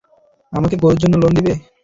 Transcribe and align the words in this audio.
আমাকে 0.53 0.75
গোরুর 0.81 0.99
জন্য 1.01 1.15
লোন 1.21 1.31
দিবে? 1.37 1.53